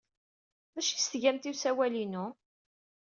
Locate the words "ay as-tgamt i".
0.93-1.51